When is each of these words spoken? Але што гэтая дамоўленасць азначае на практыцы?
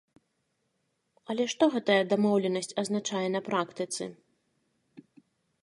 Але 1.33 1.43
што 1.53 1.63
гэтая 1.75 1.99
дамоўленасць 2.13 2.71
азначае 2.85 3.23
на 3.37 3.41
практыцы? 3.51 4.03